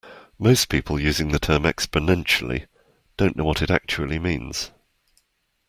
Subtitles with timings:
[0.39, 2.65] Most people using the term "exponentially"
[3.17, 4.71] don't know what it actually means.